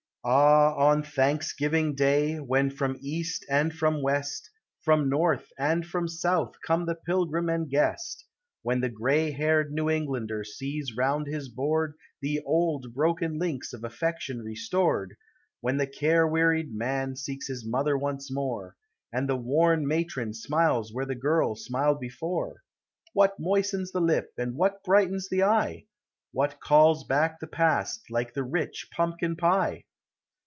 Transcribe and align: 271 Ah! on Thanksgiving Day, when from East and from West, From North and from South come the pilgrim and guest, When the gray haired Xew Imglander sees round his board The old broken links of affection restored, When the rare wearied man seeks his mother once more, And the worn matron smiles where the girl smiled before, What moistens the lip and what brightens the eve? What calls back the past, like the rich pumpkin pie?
271 0.23 0.37
Ah! 0.37 0.89
on 0.91 1.01
Thanksgiving 1.03 1.95
Day, 1.95 2.35
when 2.37 2.69
from 2.69 2.95
East 3.01 3.43
and 3.49 3.73
from 3.73 4.03
West, 4.03 4.51
From 4.83 5.09
North 5.09 5.47
and 5.57 5.83
from 5.83 6.07
South 6.07 6.53
come 6.63 6.85
the 6.85 6.93
pilgrim 6.93 7.49
and 7.49 7.67
guest, 7.67 8.23
When 8.61 8.81
the 8.81 8.89
gray 8.89 9.31
haired 9.31 9.73
Xew 9.73 9.91
Imglander 9.91 10.43
sees 10.45 10.95
round 10.95 11.25
his 11.25 11.49
board 11.49 11.95
The 12.21 12.39
old 12.41 12.93
broken 12.93 13.39
links 13.39 13.73
of 13.73 13.83
affection 13.83 14.43
restored, 14.43 15.15
When 15.59 15.77
the 15.77 15.91
rare 15.99 16.27
wearied 16.27 16.71
man 16.71 17.15
seeks 17.15 17.47
his 17.47 17.65
mother 17.65 17.97
once 17.97 18.31
more, 18.31 18.75
And 19.11 19.27
the 19.27 19.35
worn 19.35 19.87
matron 19.87 20.35
smiles 20.35 20.93
where 20.93 21.07
the 21.07 21.15
girl 21.15 21.55
smiled 21.55 21.99
before, 21.99 22.61
What 23.13 23.39
moistens 23.39 23.91
the 23.91 24.01
lip 24.01 24.33
and 24.37 24.53
what 24.55 24.83
brightens 24.83 25.29
the 25.29 25.41
eve? 25.77 25.87
What 26.31 26.59
calls 26.59 27.05
back 27.05 27.39
the 27.39 27.47
past, 27.47 28.11
like 28.11 28.35
the 28.35 28.43
rich 28.43 28.87
pumpkin 28.95 29.35
pie? 29.35 29.85